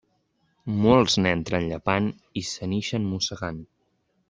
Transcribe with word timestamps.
Molts 0.85 1.17
n'entren 1.25 1.67
llepant 1.73 2.09
i 2.43 2.43
se 2.53 2.71
n'ixen 2.73 3.07
mossegant. 3.13 3.63